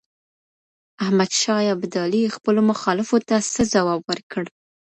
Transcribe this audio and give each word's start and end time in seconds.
احمد 1.03 1.31
شاه 1.41 1.63
ابدالي 1.75 2.23
خپلو 2.35 2.59
مخالفو 2.71 3.17
ته 3.27 3.35
څه 3.53 3.61
ځواب 3.73 4.01
ورکړ؟ 4.11 4.43